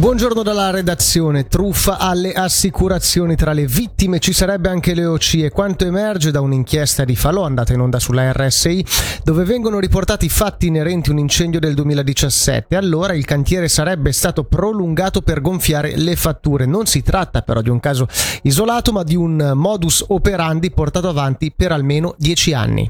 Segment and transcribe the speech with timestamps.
[0.00, 1.46] Buongiorno dalla redazione.
[1.46, 3.36] Truffa alle assicurazioni.
[3.36, 7.74] Tra le vittime ci sarebbe anche l'EOC e quanto emerge da un'inchiesta di Falò andata
[7.74, 8.82] in onda sulla RSI
[9.22, 12.76] dove vengono riportati fatti inerenti a un incendio del 2017.
[12.76, 16.64] Allora il cantiere sarebbe stato prolungato per gonfiare le fatture.
[16.64, 18.08] Non si tratta però di un caso
[18.44, 22.86] isolato ma di un modus operandi portato avanti per almeno dieci anni.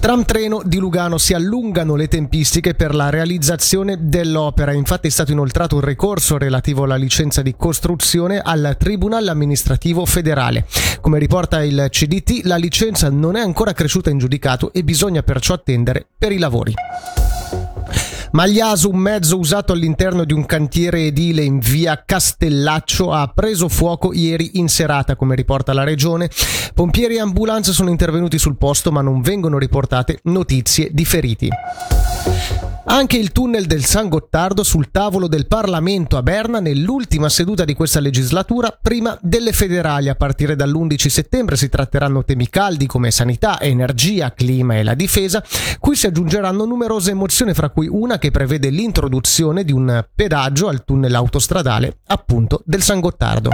[0.00, 4.72] Tram treno di Lugano si allungano le tempistiche per la realizzazione dell'opera.
[4.72, 10.66] Infatti è stato inoltrato un ricorso relativo alla licenza di costruzione al Tribunale amministrativo federale.
[11.00, 15.54] Come riporta il CDT, la licenza non è ancora cresciuta in giudicato e bisogna perciò
[15.54, 16.74] attendere per i lavori.
[18.32, 24.14] Magliaso, un mezzo usato all'interno di un cantiere edile in via Castellaccio, ha preso fuoco
[24.14, 26.30] ieri in serata, come riporta la regione.
[26.72, 31.50] Pompieri e ambulanze sono intervenuti sul posto, ma non vengono riportate notizie di feriti.
[32.92, 37.72] Anche il tunnel del San Gottardo sul tavolo del Parlamento a Berna nell'ultima seduta di
[37.72, 40.10] questa legislatura prima delle federali.
[40.10, 45.42] A partire dall'11 settembre si tratteranno temi caldi come sanità, energia, clima e la difesa,
[45.78, 50.84] cui si aggiungeranno numerose emozioni fra cui una che prevede l'introduzione di un pedaggio al
[50.84, 53.48] tunnel autostradale appunto del San Gottardo.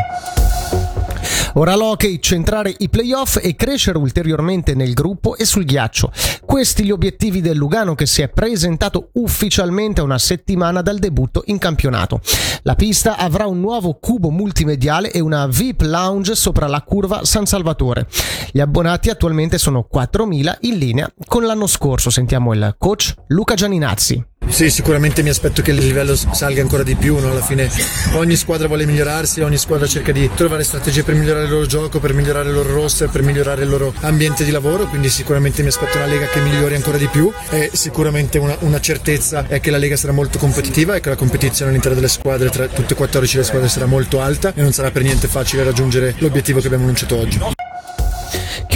[1.58, 6.12] Ora l'hockey, centrare i playoff e crescere ulteriormente nel gruppo e sul ghiaccio.
[6.44, 11.58] Questi gli obiettivi del Lugano che si è presentato ufficialmente una settimana dal debutto in
[11.58, 12.20] campionato.
[12.62, 17.44] La pista avrà un nuovo cubo multimediale e una VIP lounge sopra la curva San
[17.44, 18.06] Salvatore.
[18.52, 22.08] Gli abbonati attualmente sono 4.000 in linea con l'anno scorso.
[22.08, 24.24] Sentiamo il coach Luca Gianinazzi.
[24.48, 27.30] Sì, sicuramente mi aspetto che il livello salga ancora di più, no?
[27.30, 27.70] alla fine
[28.14, 32.00] ogni squadra vuole migliorarsi, ogni squadra cerca di trovare strategie per migliorare il loro gioco,
[32.00, 35.68] per migliorare il loro roster, per migliorare il loro ambiente di lavoro, quindi sicuramente mi
[35.68, 39.70] aspetto una Lega che migliori ancora di più e sicuramente una, una certezza è che
[39.70, 42.96] la Lega sarà molto competitiva e che la competizione all'interno delle squadre, tra tutte e
[42.96, 46.66] 14 le squadre sarà molto alta e non sarà per niente facile raggiungere l'obiettivo che
[46.66, 47.57] abbiamo annunciato oggi.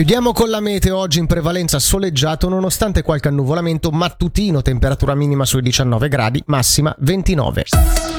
[0.03, 5.63] Chiudiamo con la meteo oggi in prevalenza soleggiato nonostante qualche annuvolamento mattutino, temperatura minima sui
[5.63, 8.12] 19 gradi, massima 29.